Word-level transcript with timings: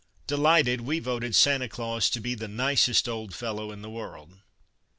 Delighted 0.25 0.81
we 0.81 0.97
voted 0.97 1.35
Sancta 1.35 1.69
Claus 1.69 2.09
to 2.09 2.19
be 2.19 2.33
the 2.33 2.47
nicest 2.47 3.07
old 3.07 3.35
fellow 3.35 3.71
in 3.71 3.83
the 3.83 3.87
world. 3.91 4.39